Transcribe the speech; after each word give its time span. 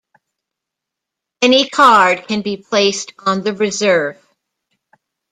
Any 1.43 1.69
card 1.69 2.27
can 2.27 2.41
be 2.41 2.57
placed 2.57 3.13
on 3.23 3.43
the 3.43 3.53
reserve. 3.53 4.17